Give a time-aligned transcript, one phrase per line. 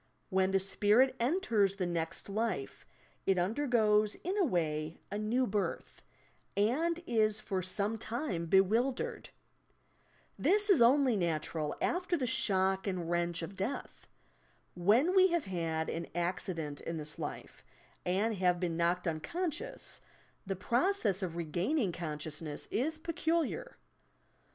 [0.31, 2.87] When the spirit enters the next life,
[3.27, 6.01] it undergoes in a way a "new birth,"
[6.57, 9.29] and is for some time bewildered.
[10.39, 14.07] This is only natural after the ■ shodt and wrench of death.
[14.73, 17.63] When we have had an accident in this life,
[18.03, 20.01] and have been knocked unconscious,
[20.47, 23.77] the process of regaining consciousness is peculiar.